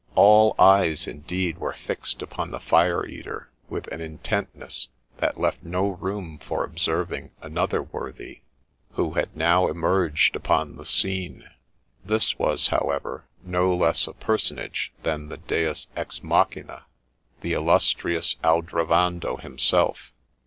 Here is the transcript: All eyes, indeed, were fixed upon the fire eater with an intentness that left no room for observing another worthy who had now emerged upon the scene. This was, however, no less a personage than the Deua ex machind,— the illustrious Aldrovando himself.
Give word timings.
All 0.15 0.55
eyes, 0.57 1.05
indeed, 1.05 1.59
were 1.59 1.73
fixed 1.73 2.23
upon 2.23 2.49
the 2.49 2.59
fire 2.59 3.05
eater 3.05 3.51
with 3.69 3.85
an 3.89 4.01
intentness 4.01 4.89
that 5.17 5.39
left 5.39 5.61
no 5.61 5.89
room 5.89 6.39
for 6.39 6.63
observing 6.63 7.29
another 7.39 7.83
worthy 7.83 8.41
who 8.93 9.11
had 9.11 9.37
now 9.37 9.67
emerged 9.67 10.35
upon 10.35 10.75
the 10.77 10.87
scene. 10.87 11.43
This 12.03 12.39
was, 12.39 12.69
however, 12.69 13.25
no 13.43 13.75
less 13.75 14.07
a 14.07 14.13
personage 14.13 14.91
than 15.03 15.29
the 15.29 15.37
Deua 15.37 15.85
ex 15.95 16.17
machind,— 16.23 16.81
the 17.41 17.53
illustrious 17.53 18.37
Aldrovando 18.43 19.37
himself. 19.39 20.13